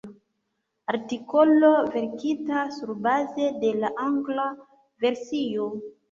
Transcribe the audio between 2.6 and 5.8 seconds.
surbaze de la angla versio.